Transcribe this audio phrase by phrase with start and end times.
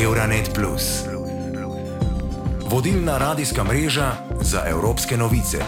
[0.00, 0.58] Euronet.
[2.70, 5.58] Vodilna radijska mreža za evropske novice.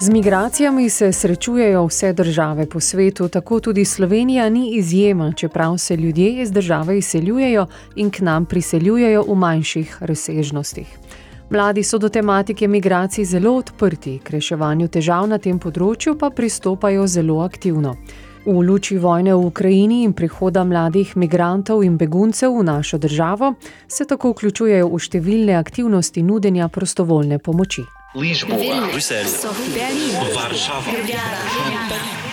[0.00, 5.96] Z migracijami se srečujejo vse države po svetu, tako tudi Slovenija ni izjema, čeprav se
[5.96, 7.66] ljudje iz države izseljujejo
[7.96, 10.98] in k nam priseljujejo v manjših razsežnostih.
[11.50, 17.06] Mladi so do tematike migracij zelo odprti, k reševanju težav na tem področju pa pristopajo
[17.06, 17.96] zelo aktivno.
[18.46, 23.54] V luči vojne v Ukrajini in prihoda mladih migrantov in beguncev v našo državo
[23.88, 27.86] se tako vključujejo v številne aktivnosti nudenja prostovoljne pomoči.
[28.14, 29.32] Lisboa, Bruselj,
[30.36, 32.23] Varšava, Ljubljana.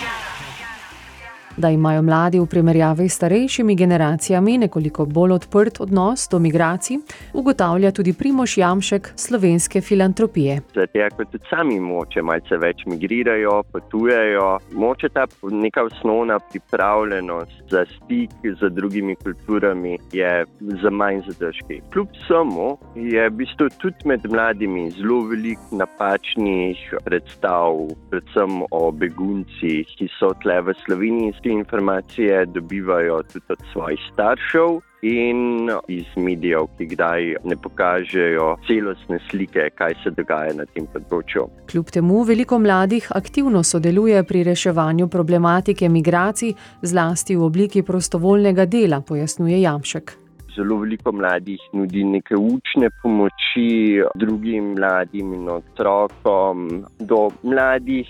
[1.62, 6.96] Da imajo mladi v primerjavi s starejšimi generacijami nekoliko bolj odprt odnos do migracij,
[7.32, 10.56] ugotavlja tudi Primoš Jamšek slovenske filantropije.
[10.74, 17.84] Zato, ker tudi sami moče malce več migrirajo, potujejo, moče ta neka osnovna pripravljenost za
[17.94, 20.44] stik z drugimi kulturami je
[20.82, 21.78] za manj zadržki.
[21.92, 27.78] Kljub samo je v bistvu tudi med mladimi zelo veliko napačnih predstav,
[28.10, 35.70] predvsem o beguncih, ki so tle v Sloveniji informacije dobivajo tudi od svojih staršev in
[35.88, 41.48] iz medijev, ki kdaj ne pokažejo celostne slike, kaj se dogaja na tem področju.
[41.70, 49.00] Kljub temu veliko mladih aktivno sodeluje pri reševanju problematike migracij, zlasti v obliki prostovoljnega dela,
[49.00, 50.21] pojasnjuje Jamšek.
[50.56, 58.08] Zelo veliko mladih nudi neke učne pomoči drugim mladim in otrokom, do mladih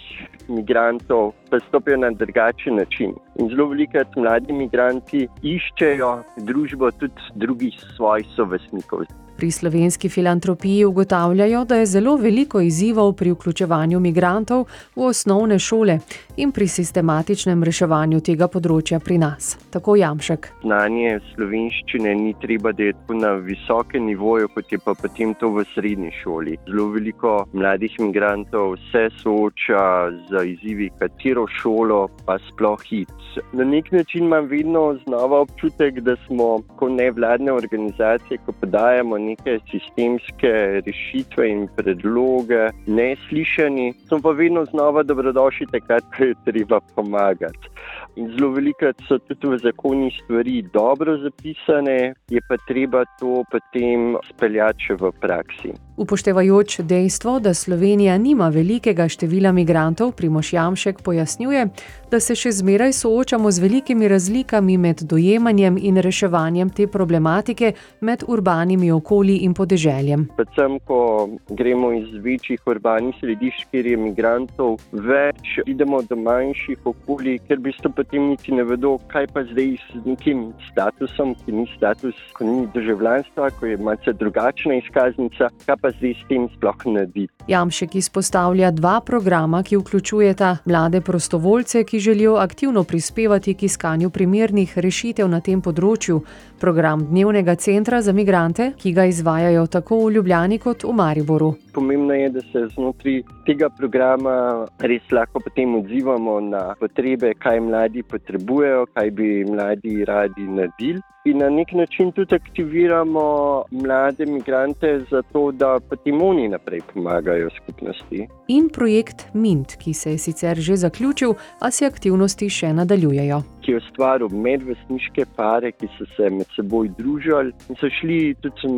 [0.49, 3.15] imigrantov, pa stopijo na drugačen način.
[3.39, 6.13] In zelo velikokrat mladi imigranti iščejo
[6.49, 9.07] družbo tudi drugih svojih sovestnikov.
[9.37, 14.67] Pri slovenski filantropiji ugotavljajo, da je zelo veliko izzivov pri vključevanju migrantov
[14.97, 15.99] v osnovne šole
[16.37, 19.57] in pri sistematičnem reševanju tega področja pri nas.
[19.71, 20.49] Tako Jamšek.
[20.63, 25.51] Znanje slovenščine ni treba, da je tako na visokem nivoju, kot je pa potem to
[25.57, 26.59] v srednji šoli.
[26.69, 29.83] Zelo veliko mladih migrantov se sooča
[30.29, 33.11] z izzivi, katero šolo pa sploh hit.
[33.53, 39.59] Na nek način imam vedno znova občutek, da smo kot nevladne organizacije, ko podajamo neke
[39.71, 40.53] sistemske
[40.87, 47.73] rešitve in predloge, neslišani, smo pa vedno znova dobrodošli, takrat, ko je treba pomagati.
[48.17, 54.19] In zelo velikokrat so tudi v zakonih stvari dobro zapisane, je pa treba to potem
[54.29, 55.73] speljati še v praksi.
[55.97, 61.67] Upoštevajoč dejstvo, da Slovenija nima velikega števila migrantov, Primoš Jamšek pojasnjuje,
[62.11, 68.25] da se še zmeraj soočamo z velikimi razlikami med dojemanjem in reševanjem te problematike med
[68.29, 70.27] urbanimi okolji in podeželjem.
[70.37, 77.39] Predvsem, ko gremo iz večjih urbanih središč, kjer je migrantov več, idemo do manjših okolij,
[77.49, 81.67] ker v bistvu potem niti ne vedo, kaj pa zdaj z nekim statusom, ki ni
[81.77, 87.42] status, ko ni državljanstva, ko je malce drugačna izkaznica pa zdaj s tem sploh narediti.
[87.49, 94.79] Jamšek izpostavlja dva programa, ki vključujeta mlade prostovoljce, ki želijo aktivno prispevati k iskanju primernih
[94.79, 96.21] rešitev na tem področju.
[96.61, 101.55] Program Dnevnega centra za migrante, ki ga izvajajo tako v Ljubljani kot v Mariboru.
[101.75, 108.03] Pomembno je, da se znotraj tega programa res lahko potem odzivamo na potrebe, kaj mladi
[108.03, 115.23] potrebujejo, kaj bi mladi radi naredili in na nek način tudi aktiviramo mlade imigrante za
[115.33, 118.27] to, da potem oni naprej pomagajo skupnosti.
[118.49, 123.43] In projekt Mint, ki se je sicer že zaključil, a se aktivnosti še nadaljujejo.
[123.63, 128.73] Ki je ustvaril medvrstniške pare, ki so se med seboj družili in so šli tudi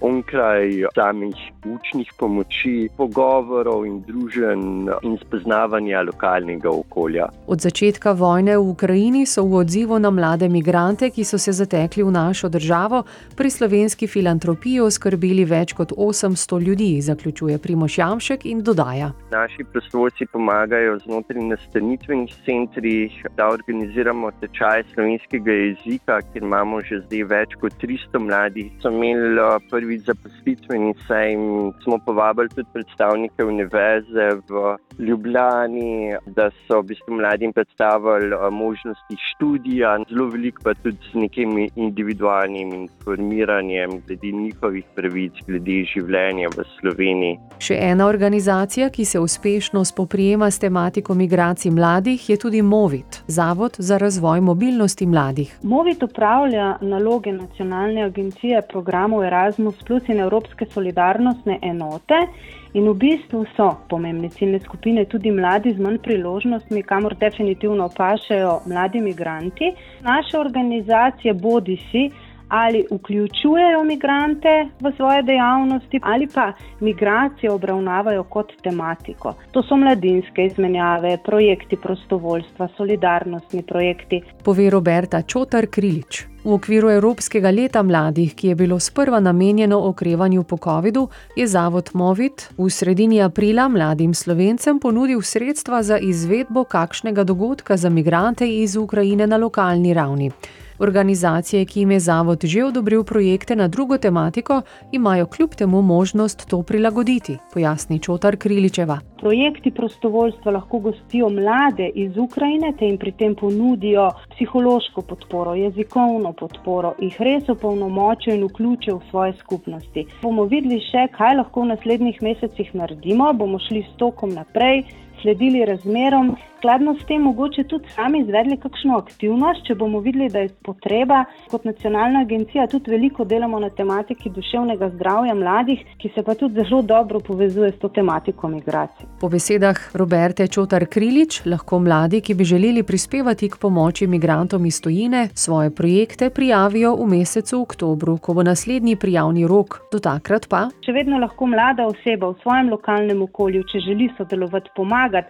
[0.00, 1.36] onkraj samih
[1.76, 7.30] učnih pomoči, pogovorov in družen in spoznavanja lokalnega okolja.
[7.46, 11.83] Od začetka vojne v Ukrajini so v odzivu na mlade imigrante, ki so se zatekli
[11.84, 13.04] pritekli v našo državo,
[13.36, 19.12] pri slovenski filantropiji oskrbeli več kot 800 ljudi, zaključuje Primoš Jamšek in dodaja.
[19.30, 27.24] Naši prostovoljci pomagajo znotraj nastanitvenih centrih, da organiziramo tečaj slovenskega jezika, kjer imamo že zdaj
[27.28, 28.72] več kot 300 mladih.
[28.80, 36.80] So imeli eh, prvi zaposlitveni sejem, smo povabili tudi predstavnike univerze v Ljubljani, da so
[36.80, 43.90] v bistvu mladim predstavili eh, možnosti študija, zelo veliko pa tudi z nekimi individualnim informiranjem
[44.06, 47.38] glede njihovih pravic, glede življenja v Sloveniji.
[47.58, 53.76] Še ena organizacija, ki se uspešno spoprijema s tematiko migracij mladih, je tudi Movit, Zavod
[53.78, 55.54] za razvoj mobilnosti mladih.
[55.62, 62.26] Movit upravlja naloge nacionalne agencije programov Erasmus Plus in Evropske solidarnostne enote.
[62.74, 68.60] In v bistvu so pomembne ciljne skupine tudi mladi z manj priložnostmi, kamor definitivno pašajo
[68.66, 69.68] mladi imigranti.
[70.02, 72.08] Naše organizacije bodi si
[72.54, 79.34] ali vključujejo migrante v svoje dejavnosti, ali pa migracije obravnavajo kot tematiko.
[79.52, 84.22] To so mladinske izmenjave, projekti prostovoljstva, solidarnostni projekti.
[84.44, 86.24] Pove Roberta Čotar Krilič.
[86.44, 91.90] V okviru Evropskega leta mladih, ki je bilo sprva namenjeno okrevanju po COVID-u, je Zavod
[91.94, 98.76] Movit v sredini aprila mladim slovencem ponudil sredstva za izvedbo kakšnega dogodka za migrante iz
[98.76, 100.30] Ukrajine na lokalni ravni.
[100.78, 104.62] Organizacije, ki jim je zavod že odobril projekte na drugo tematiko,
[104.92, 108.98] imajo kljub temu možnost to prilagoditi, pojasni Čotar Kriličeva.
[109.20, 116.32] Projekti prostovoljstva lahko gostijo mlade iz Ukrajine, te jim pri tem ponudijo psihološko podporo, jezikovno
[116.32, 120.06] podporo, jih res opolnomočijo in vključijo v svoje skupnosti.
[120.22, 124.84] Bomo videli še, kaj lahko v naslednjih mesecih naredimo, bomo šli s tokom naprej
[125.22, 130.46] sledili razmerom, skladno s tem mogoče tudi sami izvedli kakšno aktivnost, če bomo videli, da
[130.46, 131.24] je potreba.
[131.50, 136.64] Kot nacionalna agencija tudi veliko delamo na tematiki duševnega zdravja mladih, ki se pa tudi
[136.64, 139.04] zelo dobro povezuje s to tematiko migracij.
[139.20, 144.80] Po besedah Roberte Čotar Krilič lahko mladi, ki bi želeli prispevati k pomoči migrantom iz
[144.80, 149.82] tujine, svoje projekte prijavijo v mesecu oktobru, ko bo naslednji prijavni rok.
[149.92, 150.70] Do takrat pa.
[150.86, 155.28] Še vedno lahko mlada oseba v svojem lokalnem okolju, če želi sodelovati, pomagati pomagati,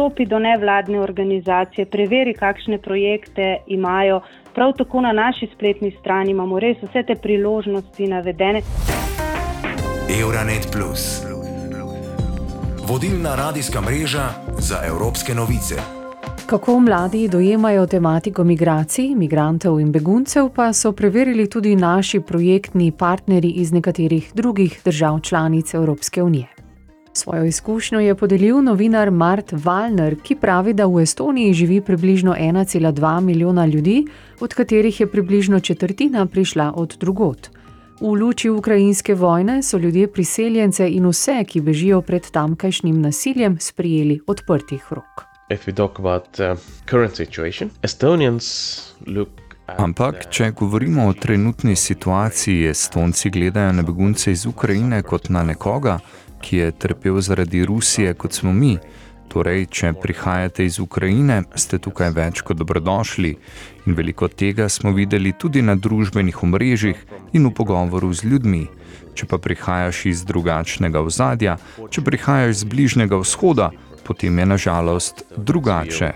[0.00, 4.20] stopi do nevladne organizacije, preveri, kakšne projekte imajo.
[4.54, 8.62] Prav tako na naši spletni strani imamo res vse te priložnosti navedene.
[10.20, 11.26] Euronet Plus,
[12.88, 15.74] vodilna radijska mreža za evropske novice.
[16.46, 23.50] Kako mladi dojemajo tematiko migracij, migrantov in beguncev, pa so preverili tudi naši projektni partnerji
[23.50, 26.59] iz nekaterih drugih držav članic Evropske unije.
[27.20, 33.20] Svojo izkušnjo je podelil novinar Mart Valner, ki pravi, da v Estoniji živi približno 1,2
[33.20, 34.06] milijona ljudi,
[34.40, 37.50] od katerih je približno četrtina prišla od drugot.
[38.00, 44.20] V luči ukrajinske vojne so ljudje priseljence in vse, ki bežijo pred tamkajšnjim nasiljem, sprijeli
[44.26, 45.24] odprtih rok.
[49.76, 55.98] Ampak, če govorimo o trenutni situaciji, Estonci gledajo na begunce iz Ukrajine kot na nekoga,
[56.42, 58.78] ki je trpel zaradi Rusije, kot smo mi.
[59.30, 63.36] Torej, če prihajate iz Ukrajine, ste tukaj več kot dobrodošli.
[63.86, 66.98] In veliko tega smo videli tudi na družbenih omrežjih
[67.32, 68.64] in v pogovoru z ljudmi.
[69.14, 71.58] Če pa prihajaš iz drugačnega ozadja,
[71.90, 73.70] če prihajaš iz bližnjega vzhoda,
[74.04, 76.12] potem je nažalost drugače.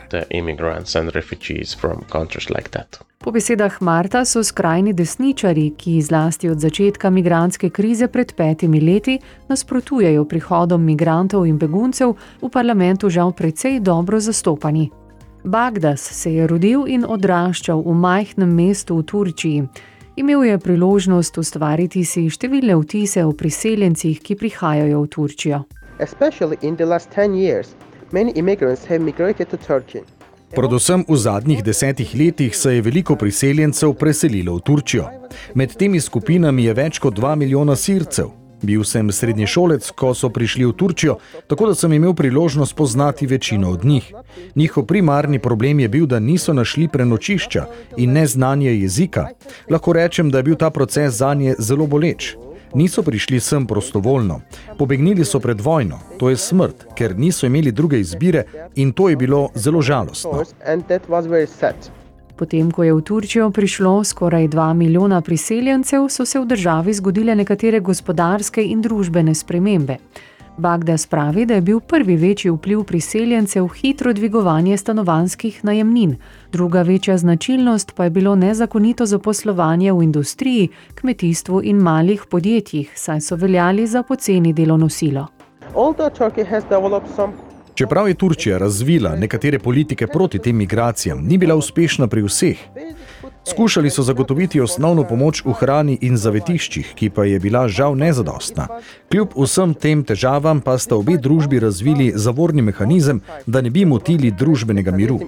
[3.24, 9.18] Po besedah Marta so skrajni desničari, ki zlasti od začetka migranske krize pred petimi leti
[9.48, 14.90] nasprotujejo prihodom migrantov in beguncev, v parlamentu žal precej dobro zastopani.
[15.44, 19.64] Bagdas se je rodil in odraščal v majhnem mestu v Turčiji.
[20.16, 25.64] Imel je priložnost ustvariti si številne vtise o priseljencih, ki prihajajo v Turčijo.
[25.98, 27.74] Especially in the last 10 years,
[28.12, 30.02] many immigrants have migrated to Turkey.
[30.54, 35.04] Predvsem v zadnjih desetih letih se je veliko priseljencev preselilo v Turčijo.
[35.54, 38.30] Med temi skupinami je več kot dva milijona sircev.
[38.62, 43.70] Bil sem srednješolec, ko so prišli v Turčijo, tako da sem imel priložnost poznati večino
[43.70, 44.12] od njih.
[44.54, 49.28] Njihov primarni problem je bil, da niso našli prenočišča in neznanje jezika.
[49.70, 52.34] Lahko rečem, da je bil ta proces za nje zelo boleč
[52.74, 54.40] niso prišli sem prostovoljno.
[54.78, 59.16] Pobegnili so pred vojno, to je smrt, ker niso imeli druge izbire in to je
[59.16, 60.44] bilo zelo žalostno.
[62.36, 67.34] Potem, ko je v Turčijo prišlo skoraj 2 milijona priseljencev, so se v državi zgodile
[67.34, 69.96] nekatere gospodarske in družbene spremembe.
[70.56, 76.16] Bagdas pravi, da je bil prvi večji vpliv priseljencev hitro dvigovanje stanovanskih najemnin,
[76.52, 83.20] druga večja značilnost pa je bilo nezakonito zaposlovanje v industriji, kmetijstvu in malih podjetjih, saj
[83.20, 85.26] so veljali za poceni delovno silo.
[87.74, 92.58] Čeprav je Turčija razvila nekatere politike proti tem migracijam, ni bila uspešna pri vseh.
[93.46, 98.66] Skušali so zagotoviti osnovno pomoč v hrani in zavetiščih, ki pa je bila žal nezadostna.
[99.12, 104.30] Kljub vsem tem težavam pa sta obe družbi razvili zavorni mehanizem, da ne bi motili
[104.30, 105.20] družbenega miru.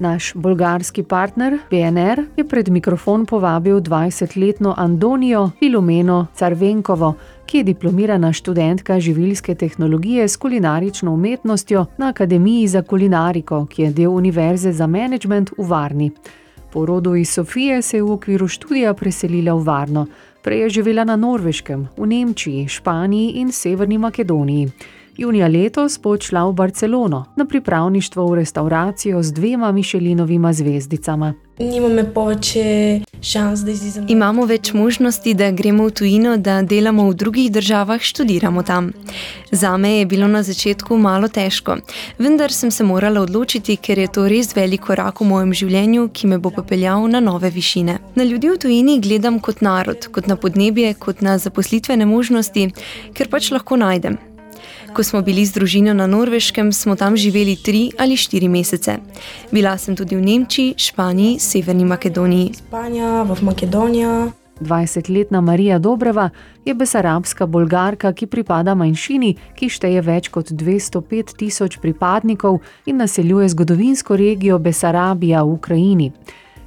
[0.00, 7.14] Naš bolgarski partner PNR je pred mikrofon povabil 20-letno Andonijo Filomeno Carvenkovo,
[7.46, 13.90] ki je diplomirana študentka živilske tehnologije s kulinarično umetnostjo na Akademiji za kulinariko, ki je
[13.90, 16.10] del Univerze za management v Varni.
[16.72, 20.06] Po rodu iz Sofije se je v okviru študija preselila v Varno.
[20.42, 24.70] Prej je živela na Norveškem, v Nemčiji, Španiji in Severni Makedoniji.
[25.16, 31.34] Junija letos bo odšla v Barcelono na pripravništvo v restauracijo z dvema Mišelinovima zvezdicama.
[34.08, 38.92] Imamo več možnosti, da gremo v tujino, da delamo v drugih državah, študiramo tam.
[39.52, 41.76] Za me je bilo na začetku malo težko,
[42.18, 46.32] vendar sem se morala odločiti, ker je to res velik korak v mojem življenju, ki
[46.32, 47.98] me bo popeljal na nove višine.
[48.16, 52.70] Na ljudi v tujini gledam kot narod, kot na podnebje, kot na zaposlitvene možnosti,
[53.12, 54.16] ker pač lahko najdem.
[54.94, 58.98] Ko smo bili z družino na Norveškem, smo tam živeli tri ali štiri mesece.
[59.52, 62.52] Bila sem tudi v Nemčiji, Španiji, Severni Makedoniji.
[62.58, 64.32] Španija, v Makedonijo.
[64.60, 66.30] 20-letna Marija Dobreva
[66.64, 73.48] je besarabska bolgarka, ki pripada manjšini, ki šteje več kot 205 tisoč pripadnikov in naseljuje
[73.48, 76.12] zgodovinsko regijo Besarabija v Ukrajini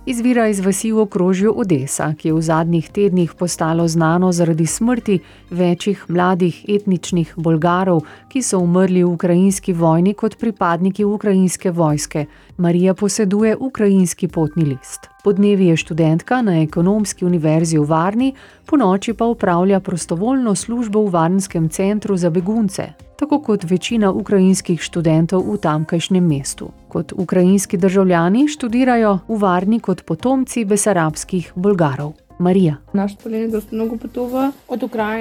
[0.06, 5.20] izvira iz vasi v okrožju Odesa, ki je v zadnjih tednih postalo znano zaradi smrti
[5.50, 12.26] večjih mladih etničnih bolgarov, ki so umrli v ukrajinski vojni kot pripadniki ukrajinske vojske.
[12.58, 15.10] Marija poseduje ukrajinski potni list.
[15.24, 18.34] Podnevi je študentka na ekonomski univerzi v Varni,
[18.66, 24.82] po noči pa upravlja prostovoljno službo v varnskem centru za begunce, tako kot večina ukrajinskih
[24.82, 26.70] študentov v tamkajšnjem mestu.
[26.88, 32.14] Kot ukrajinski državljani študirajo v Varni kot potomci besarabskih Bolgarov.
[32.44, 32.76] Marija.
[32.94, 33.18] Naš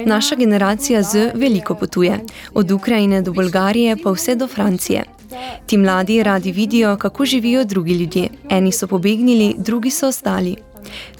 [0.06, 2.18] Naša generacija z veliko potuje,
[2.54, 5.04] od Ukrajine do Bolgarije pa vse do Francije.
[5.66, 8.28] Ti mladi radi vidijo, kako živijo drugi ljudje.
[8.50, 10.56] Eni so pobegnili, drugi so ostali.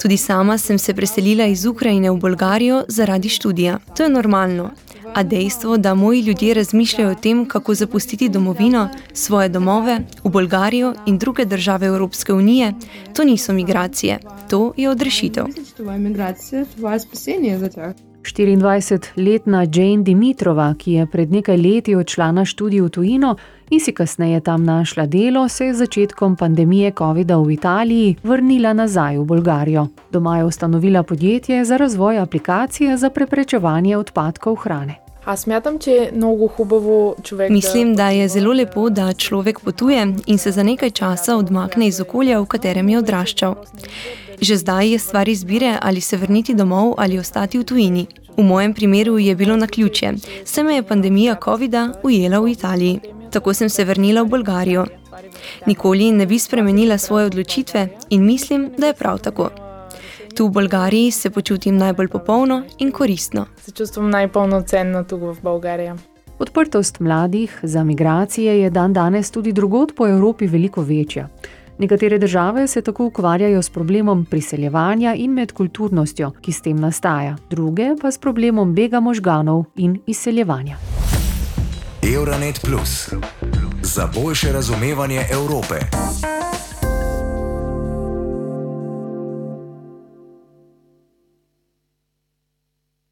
[0.02, 3.78] Tudi sama sem se preselila iz Ukrajine v Bolgarijo zaradi študija.
[3.96, 4.70] To je normalno.
[5.14, 10.94] A dejstvo, da moji ljudje razmišljajo o tem, kako zapustiti domovino, svoje domove, v Bolgarijo
[11.06, 12.72] in druge države Evropske unije,
[13.16, 14.18] to niso migracije,
[14.50, 15.44] to je odrešitev.
[18.22, 23.36] 24-letna Jane Dimitrova, ki je pred nekaj leti odšla na študij v tujino
[23.70, 28.72] in si kasneje tam našla delo, se je z začetkom pandemije COVID-a v Italiji vrnila
[28.72, 29.86] nazaj v Bolgarijo.
[30.12, 35.01] Doma je ustanovila podjetje za razvoj aplikacije za preprečevanje odpadkov hrane.
[37.50, 42.00] Mislim, da je zelo lepo, da človek potuje in se za nekaj časa odmakne iz
[42.00, 43.54] okolja, v katerem je odraščal.
[44.40, 48.06] Že zdaj je stvar izbire, ali se vrniti domov ali ostati v tujini.
[48.36, 50.12] V mojem primeru je bilo na ključe,
[50.44, 53.00] se me je pandemija COVID-a ujela v Italiji.
[53.30, 54.86] Tako sem se vrnila v Bolgarijo.
[55.66, 59.61] Nikoli ne bi spremenila svoje odločitve in mislim, da je prav tako.
[60.36, 63.46] Tu v Bolgariji se počutim najbolj popolno in koristno.
[63.64, 65.92] Se čutim najpolnocenno tu v Bolgariji.
[66.38, 71.28] Odprtost mladih za migracije je dan danes tudi drugod po Evropi veliko večja.
[71.78, 77.94] Nekatere države se tako ukvarjajo s problemom priseljevanja in medkulturnostjo, ki s tem nastaja, druge
[78.00, 80.76] pa s problemom bega možganov in izseljevanja.
[82.14, 83.14] Euronet Plus
[83.82, 85.74] za boljše razumevanje Evrope.